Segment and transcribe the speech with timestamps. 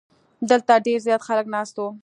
[0.49, 1.87] دلته ډیر زیات خلک ناست وو.